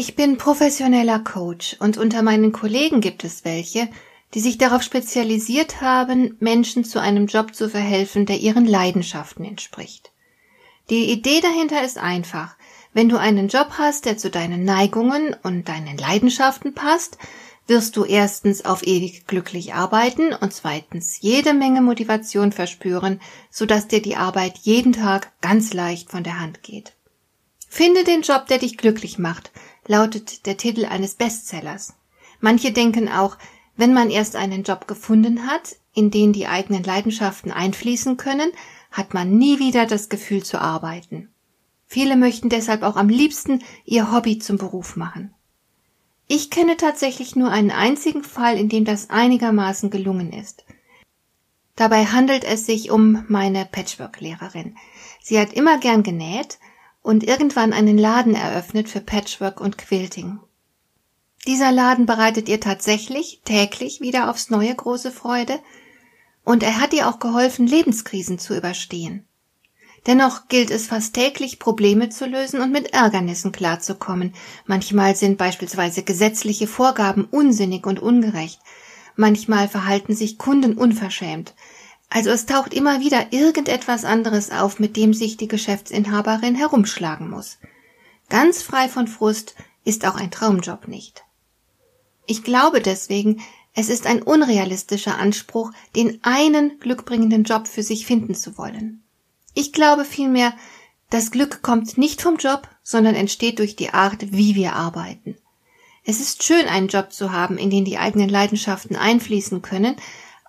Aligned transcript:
Ich 0.00 0.16
bin 0.16 0.38
professioneller 0.38 1.18
Coach 1.18 1.76
und 1.78 1.98
unter 1.98 2.22
meinen 2.22 2.52
Kollegen 2.52 3.02
gibt 3.02 3.22
es 3.22 3.44
welche, 3.44 3.86
die 4.32 4.40
sich 4.40 4.56
darauf 4.56 4.82
spezialisiert 4.82 5.82
haben, 5.82 6.38
Menschen 6.40 6.84
zu 6.84 7.02
einem 7.02 7.26
Job 7.26 7.54
zu 7.54 7.68
verhelfen, 7.68 8.24
der 8.24 8.38
ihren 8.38 8.64
Leidenschaften 8.64 9.44
entspricht. 9.44 10.10
Die 10.88 11.12
Idee 11.12 11.42
dahinter 11.42 11.84
ist 11.84 11.98
einfach. 11.98 12.56
Wenn 12.94 13.10
du 13.10 13.18
einen 13.18 13.48
Job 13.48 13.72
hast, 13.76 14.06
der 14.06 14.16
zu 14.16 14.30
deinen 14.30 14.64
Neigungen 14.64 15.36
und 15.42 15.68
deinen 15.68 15.98
Leidenschaften 15.98 16.72
passt, 16.72 17.18
wirst 17.66 17.94
du 17.94 18.06
erstens 18.06 18.64
auf 18.64 18.86
ewig 18.86 19.26
glücklich 19.26 19.74
arbeiten 19.74 20.32
und 20.32 20.54
zweitens 20.54 21.20
jede 21.20 21.52
Menge 21.52 21.82
Motivation 21.82 22.52
verspüren, 22.52 23.20
sodass 23.50 23.86
dir 23.86 24.00
die 24.00 24.16
Arbeit 24.16 24.56
jeden 24.62 24.94
Tag 24.94 25.30
ganz 25.42 25.74
leicht 25.74 26.10
von 26.10 26.24
der 26.24 26.40
Hand 26.40 26.62
geht. 26.62 26.94
Finde 27.72 28.02
den 28.02 28.22
Job, 28.22 28.46
der 28.48 28.58
dich 28.58 28.78
glücklich 28.78 29.18
macht, 29.18 29.52
lautet 29.86 30.46
der 30.46 30.56
Titel 30.56 30.84
eines 30.84 31.14
Bestsellers. 31.14 31.94
Manche 32.40 32.72
denken 32.72 33.08
auch, 33.08 33.36
wenn 33.76 33.92
man 33.92 34.10
erst 34.10 34.36
einen 34.36 34.62
Job 34.62 34.86
gefunden 34.86 35.46
hat, 35.46 35.76
in 35.94 36.10
den 36.10 36.32
die 36.32 36.46
eigenen 36.46 36.82
Leidenschaften 36.82 37.50
einfließen 37.50 38.16
können, 38.16 38.50
hat 38.90 39.14
man 39.14 39.36
nie 39.36 39.58
wieder 39.58 39.86
das 39.86 40.08
Gefühl 40.08 40.42
zu 40.42 40.60
arbeiten. 40.60 41.28
Viele 41.86 42.16
möchten 42.16 42.48
deshalb 42.48 42.82
auch 42.82 42.96
am 42.96 43.08
liebsten 43.08 43.62
ihr 43.84 44.12
Hobby 44.12 44.38
zum 44.38 44.58
Beruf 44.58 44.96
machen. 44.96 45.34
Ich 46.28 46.50
kenne 46.50 46.76
tatsächlich 46.76 47.34
nur 47.34 47.50
einen 47.50 47.72
einzigen 47.72 48.22
Fall, 48.22 48.56
in 48.56 48.68
dem 48.68 48.84
das 48.84 49.10
einigermaßen 49.10 49.90
gelungen 49.90 50.32
ist. 50.32 50.64
Dabei 51.74 52.04
handelt 52.04 52.44
es 52.44 52.66
sich 52.66 52.90
um 52.90 53.24
meine 53.28 53.64
Patchwork-Lehrerin. 53.64 54.76
Sie 55.20 55.40
hat 55.40 55.52
immer 55.52 55.78
gern 55.78 56.02
genäht 56.02 56.58
und 57.02 57.24
irgendwann 57.24 57.72
einen 57.72 57.98
Laden 57.98 58.34
eröffnet 58.34 58.88
für 58.88 59.00
Patchwork 59.00 59.60
und 59.60 59.78
Quilting. 59.78 60.40
Dieser 61.46 61.72
Laden 61.72 62.06
bereitet 62.06 62.48
ihr 62.48 62.60
tatsächlich 62.60 63.40
täglich 63.44 64.00
wieder 64.00 64.30
aufs 64.30 64.50
neue 64.50 64.74
große 64.74 65.10
Freude, 65.10 65.58
und 66.44 66.62
er 66.62 66.80
hat 66.80 66.92
ihr 66.92 67.08
auch 67.08 67.18
geholfen, 67.18 67.66
Lebenskrisen 67.66 68.38
zu 68.38 68.56
überstehen. 68.56 69.26
Dennoch 70.06 70.48
gilt 70.48 70.70
es 70.70 70.86
fast 70.86 71.14
täglich, 71.14 71.58
Probleme 71.58 72.08
zu 72.08 72.26
lösen 72.26 72.60
und 72.60 72.72
mit 72.72 72.94
Ärgernissen 72.94 73.52
klarzukommen. 73.52 74.34
Manchmal 74.64 75.14
sind 75.14 75.36
beispielsweise 75.36 76.02
gesetzliche 76.02 76.66
Vorgaben 76.66 77.24
unsinnig 77.24 77.86
und 77.86 78.00
ungerecht. 78.00 78.60
Manchmal 79.16 79.68
verhalten 79.68 80.14
sich 80.14 80.38
Kunden 80.38 80.78
unverschämt. 80.78 81.54
Also 82.10 82.30
es 82.30 82.44
taucht 82.44 82.74
immer 82.74 83.00
wieder 83.00 83.32
irgendetwas 83.32 84.04
anderes 84.04 84.50
auf, 84.50 84.80
mit 84.80 84.96
dem 84.96 85.14
sich 85.14 85.36
die 85.36 85.48
Geschäftsinhaberin 85.48 86.56
herumschlagen 86.56 87.30
muss. 87.30 87.58
Ganz 88.28 88.62
frei 88.62 88.88
von 88.88 89.06
Frust 89.06 89.54
ist 89.84 90.04
auch 90.04 90.16
ein 90.16 90.32
Traumjob 90.32 90.88
nicht. 90.88 91.24
Ich 92.26 92.42
glaube 92.42 92.80
deswegen, 92.80 93.40
es 93.74 93.88
ist 93.88 94.06
ein 94.06 94.22
unrealistischer 94.22 95.18
Anspruch, 95.18 95.72
den 95.94 96.18
einen 96.22 96.80
glückbringenden 96.80 97.44
Job 97.44 97.68
für 97.68 97.84
sich 97.84 98.06
finden 98.06 98.34
zu 98.34 98.58
wollen. 98.58 99.02
Ich 99.54 99.72
glaube 99.72 100.04
vielmehr, 100.04 100.52
das 101.10 101.30
Glück 101.30 101.62
kommt 101.62 101.96
nicht 101.96 102.22
vom 102.22 102.36
Job, 102.36 102.68
sondern 102.82 103.14
entsteht 103.14 103.60
durch 103.60 103.76
die 103.76 103.90
Art, 103.90 104.32
wie 104.32 104.56
wir 104.56 104.74
arbeiten. 104.74 105.36
Es 106.04 106.20
ist 106.20 106.42
schön, 106.42 106.66
einen 106.66 106.88
Job 106.88 107.12
zu 107.12 107.30
haben, 107.30 107.58
in 107.58 107.70
den 107.70 107.84
die 107.84 107.98
eigenen 107.98 108.28
Leidenschaften 108.28 108.96
einfließen 108.96 109.62
können, 109.62 109.96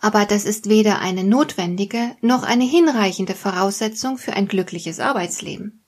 aber 0.00 0.24
das 0.24 0.44
ist 0.44 0.68
weder 0.68 1.00
eine 1.00 1.24
notwendige 1.24 2.16
noch 2.20 2.42
eine 2.42 2.64
hinreichende 2.64 3.34
Voraussetzung 3.34 4.18
für 4.18 4.32
ein 4.32 4.48
glückliches 4.48 4.98
Arbeitsleben. 4.98 5.84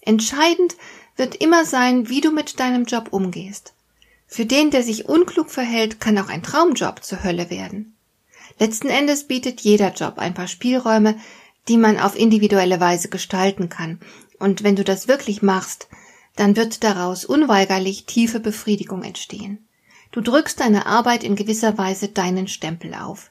Entscheidend 0.00 0.76
wird 1.16 1.36
immer 1.36 1.64
sein, 1.64 2.08
wie 2.08 2.20
du 2.20 2.30
mit 2.30 2.58
deinem 2.60 2.84
Job 2.84 3.08
umgehst. 3.10 3.74
Für 4.26 4.46
den, 4.46 4.70
der 4.70 4.82
sich 4.82 5.08
unklug 5.08 5.50
verhält, 5.50 6.00
kann 6.00 6.18
auch 6.18 6.28
ein 6.28 6.42
Traumjob 6.42 7.04
zur 7.04 7.22
Hölle 7.22 7.50
werden. 7.50 7.96
Letzten 8.58 8.88
Endes 8.88 9.26
bietet 9.26 9.60
jeder 9.60 9.92
Job 9.92 10.18
ein 10.18 10.34
paar 10.34 10.48
Spielräume, 10.48 11.16
die 11.68 11.76
man 11.76 11.98
auf 11.98 12.16
individuelle 12.16 12.80
Weise 12.80 13.08
gestalten 13.08 13.68
kann, 13.68 14.00
und 14.38 14.62
wenn 14.62 14.76
du 14.76 14.84
das 14.84 15.08
wirklich 15.08 15.42
machst, 15.42 15.88
dann 16.36 16.56
wird 16.56 16.84
daraus 16.84 17.24
unweigerlich 17.24 18.04
tiefe 18.04 18.40
Befriedigung 18.40 19.02
entstehen. 19.02 19.65
Du 20.12 20.20
drückst 20.20 20.60
deine 20.60 20.86
Arbeit 20.86 21.24
in 21.24 21.36
gewisser 21.36 21.78
Weise 21.78 22.08
deinen 22.08 22.48
Stempel 22.48 22.94
auf. 22.94 23.30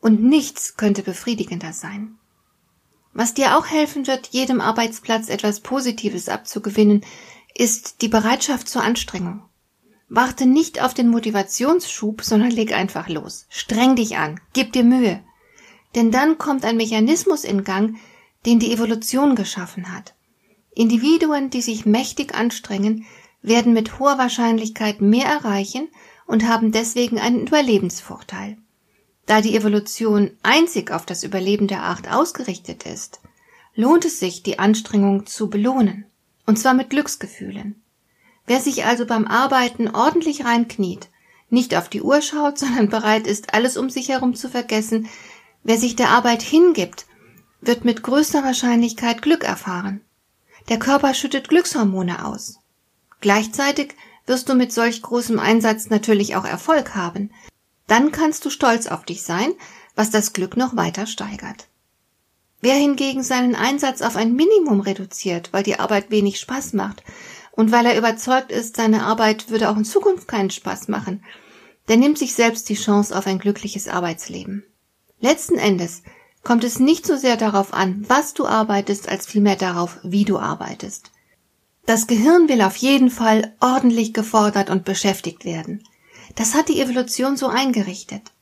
Und 0.00 0.22
nichts 0.22 0.76
könnte 0.76 1.02
befriedigender 1.02 1.72
sein. 1.72 2.18
Was 3.12 3.34
dir 3.34 3.56
auch 3.56 3.66
helfen 3.66 4.06
wird, 4.06 4.28
jedem 4.28 4.60
Arbeitsplatz 4.60 5.28
etwas 5.28 5.60
Positives 5.60 6.28
abzugewinnen, 6.28 7.04
ist 7.54 8.02
die 8.02 8.08
Bereitschaft 8.08 8.68
zur 8.68 8.82
Anstrengung. 8.82 9.42
Warte 10.08 10.46
nicht 10.46 10.82
auf 10.82 10.94
den 10.94 11.08
Motivationsschub, 11.08 12.22
sondern 12.22 12.50
leg 12.50 12.72
einfach 12.72 13.08
los. 13.08 13.46
Streng 13.48 13.96
dich 13.96 14.16
an, 14.16 14.40
gib 14.52 14.72
dir 14.72 14.84
Mühe. 14.84 15.22
Denn 15.94 16.10
dann 16.10 16.38
kommt 16.38 16.64
ein 16.64 16.76
Mechanismus 16.76 17.44
in 17.44 17.64
Gang, 17.64 17.96
den 18.44 18.58
die 18.58 18.72
Evolution 18.72 19.36
geschaffen 19.36 19.92
hat. 19.92 20.14
Individuen, 20.74 21.50
die 21.50 21.62
sich 21.62 21.86
mächtig 21.86 22.34
anstrengen, 22.34 23.06
werden 23.44 23.74
mit 23.74 23.98
hoher 23.98 24.16
Wahrscheinlichkeit 24.16 25.02
mehr 25.02 25.26
erreichen 25.26 25.88
und 26.26 26.48
haben 26.48 26.72
deswegen 26.72 27.18
einen 27.18 27.46
Überlebensvorteil. 27.46 28.56
Da 29.26 29.42
die 29.42 29.54
Evolution 29.54 30.30
einzig 30.42 30.90
auf 30.90 31.04
das 31.06 31.24
Überleben 31.24 31.68
der 31.68 31.82
Art 31.82 32.10
ausgerichtet 32.10 32.84
ist, 32.84 33.20
lohnt 33.74 34.04
es 34.06 34.18
sich, 34.18 34.42
die 34.42 34.58
Anstrengung 34.58 35.26
zu 35.26 35.50
belohnen, 35.50 36.06
und 36.46 36.58
zwar 36.58 36.74
mit 36.74 36.90
Glücksgefühlen. 36.90 37.82
Wer 38.46 38.60
sich 38.60 38.86
also 38.86 39.06
beim 39.06 39.26
Arbeiten 39.26 39.88
ordentlich 39.88 40.44
reinkniet, 40.44 41.08
nicht 41.50 41.76
auf 41.76 41.88
die 41.88 42.02
Uhr 42.02 42.22
schaut, 42.22 42.58
sondern 42.60 42.88
bereit 42.88 43.26
ist, 43.26 43.52
alles 43.52 43.76
um 43.76 43.90
sich 43.90 44.08
herum 44.08 44.34
zu 44.34 44.48
vergessen, 44.48 45.08
wer 45.62 45.76
sich 45.76 45.96
der 45.96 46.10
Arbeit 46.10 46.42
hingibt, 46.42 47.06
wird 47.60 47.84
mit 47.84 48.02
größter 48.02 48.42
Wahrscheinlichkeit 48.42 49.20
Glück 49.20 49.44
erfahren. 49.44 50.00
Der 50.70 50.78
Körper 50.78 51.12
schüttet 51.12 51.48
Glückshormone 51.48 52.24
aus. 52.24 52.58
Gleichzeitig 53.24 53.94
wirst 54.26 54.50
du 54.50 54.54
mit 54.54 54.70
solch 54.70 55.00
großem 55.00 55.38
Einsatz 55.38 55.88
natürlich 55.88 56.36
auch 56.36 56.44
Erfolg 56.44 56.94
haben. 56.94 57.30
Dann 57.86 58.12
kannst 58.12 58.44
du 58.44 58.50
stolz 58.50 58.86
auf 58.86 59.06
dich 59.06 59.22
sein, 59.22 59.54
was 59.94 60.10
das 60.10 60.34
Glück 60.34 60.58
noch 60.58 60.76
weiter 60.76 61.06
steigert. 61.06 61.68
Wer 62.60 62.74
hingegen 62.74 63.22
seinen 63.22 63.54
Einsatz 63.54 64.02
auf 64.02 64.16
ein 64.16 64.34
Minimum 64.34 64.80
reduziert, 64.80 65.54
weil 65.54 65.62
die 65.62 65.78
Arbeit 65.78 66.10
wenig 66.10 66.38
Spaß 66.38 66.74
macht 66.74 67.02
und 67.52 67.72
weil 67.72 67.86
er 67.86 67.96
überzeugt 67.96 68.52
ist, 68.52 68.76
seine 68.76 69.06
Arbeit 69.06 69.48
würde 69.48 69.70
auch 69.70 69.76
in 69.78 69.86
Zukunft 69.86 70.28
keinen 70.28 70.50
Spaß 70.50 70.88
machen, 70.88 71.24
der 71.88 71.96
nimmt 71.96 72.18
sich 72.18 72.34
selbst 72.34 72.68
die 72.68 72.74
Chance 72.74 73.16
auf 73.16 73.26
ein 73.26 73.38
glückliches 73.38 73.88
Arbeitsleben. 73.88 74.64
Letzten 75.18 75.56
Endes 75.56 76.02
kommt 76.42 76.62
es 76.62 76.78
nicht 76.78 77.06
so 77.06 77.16
sehr 77.16 77.38
darauf 77.38 77.72
an, 77.72 78.04
was 78.06 78.34
du 78.34 78.44
arbeitest, 78.44 79.08
als 79.08 79.26
vielmehr 79.26 79.56
darauf, 79.56 79.96
wie 80.02 80.26
du 80.26 80.38
arbeitest. 80.38 81.10
Das 81.86 82.06
Gehirn 82.06 82.48
will 82.48 82.62
auf 82.62 82.76
jeden 82.76 83.10
Fall 83.10 83.54
ordentlich 83.60 84.14
gefordert 84.14 84.70
und 84.70 84.84
beschäftigt 84.84 85.44
werden. 85.44 85.82
Das 86.34 86.54
hat 86.54 86.68
die 86.68 86.80
Evolution 86.80 87.36
so 87.36 87.48
eingerichtet. 87.48 88.32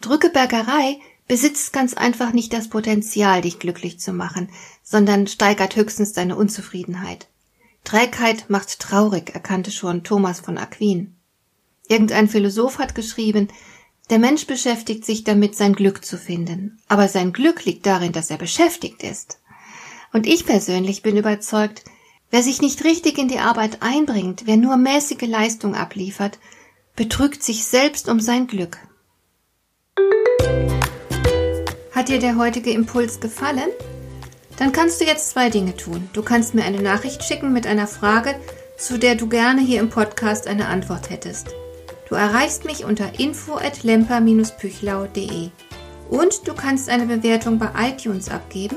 Drückebergerei 0.00 0.98
besitzt 1.26 1.72
ganz 1.72 1.94
einfach 1.94 2.32
nicht 2.32 2.52
das 2.52 2.68
Potenzial, 2.68 3.42
dich 3.42 3.58
glücklich 3.58 3.98
zu 3.98 4.12
machen, 4.12 4.50
sondern 4.82 5.26
steigert 5.26 5.76
höchstens 5.76 6.12
deine 6.12 6.36
Unzufriedenheit. 6.36 7.28
Trägheit 7.84 8.48
macht 8.48 8.78
traurig, 8.78 9.34
erkannte 9.34 9.70
schon 9.72 10.04
Thomas 10.04 10.40
von 10.40 10.56
Aquin. 10.56 11.16
Irgendein 11.88 12.28
Philosoph 12.28 12.78
hat 12.78 12.94
geschrieben, 12.94 13.48
der 14.10 14.18
Mensch 14.18 14.46
beschäftigt 14.46 15.04
sich 15.04 15.24
damit, 15.24 15.56
sein 15.56 15.74
Glück 15.74 16.04
zu 16.04 16.18
finden, 16.18 16.80
aber 16.88 17.08
sein 17.08 17.32
Glück 17.32 17.64
liegt 17.64 17.86
darin, 17.86 18.12
dass 18.12 18.30
er 18.30 18.38
beschäftigt 18.38 19.02
ist. 19.02 19.40
Und 20.12 20.26
ich 20.26 20.44
persönlich 20.46 21.02
bin 21.02 21.16
überzeugt, 21.16 21.82
Wer 22.32 22.42
sich 22.42 22.62
nicht 22.62 22.82
richtig 22.84 23.18
in 23.18 23.28
die 23.28 23.40
Arbeit 23.40 23.82
einbringt, 23.82 24.44
wer 24.46 24.56
nur 24.56 24.78
mäßige 24.78 25.28
Leistung 25.28 25.74
abliefert, 25.74 26.38
betrügt 26.96 27.42
sich 27.42 27.66
selbst 27.66 28.08
um 28.08 28.20
sein 28.20 28.46
Glück. 28.46 28.78
Hat 31.94 32.08
dir 32.08 32.20
der 32.20 32.38
heutige 32.38 32.70
Impuls 32.70 33.20
gefallen? 33.20 33.68
Dann 34.56 34.72
kannst 34.72 34.98
du 35.02 35.04
jetzt 35.04 35.28
zwei 35.28 35.50
Dinge 35.50 35.76
tun. 35.76 36.08
Du 36.14 36.22
kannst 36.22 36.54
mir 36.54 36.64
eine 36.64 36.80
Nachricht 36.80 37.22
schicken 37.22 37.52
mit 37.52 37.66
einer 37.66 37.86
Frage, 37.86 38.34
zu 38.78 38.98
der 38.98 39.14
du 39.14 39.28
gerne 39.28 39.60
hier 39.60 39.80
im 39.80 39.90
Podcast 39.90 40.46
eine 40.46 40.68
Antwort 40.68 41.10
hättest. 41.10 41.48
Du 42.08 42.14
erreichst 42.14 42.64
mich 42.64 42.86
unter 42.86 43.20
info 43.20 43.56
at 43.56 43.82
lemper-püchlau.de 43.82 45.50
und 46.08 46.48
du 46.48 46.54
kannst 46.54 46.88
eine 46.88 47.04
Bewertung 47.04 47.58
bei 47.58 47.68
iTunes 47.90 48.30
abgeben, 48.30 48.76